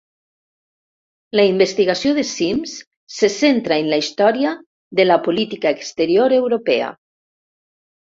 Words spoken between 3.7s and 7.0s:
en la història de la política exterior europea.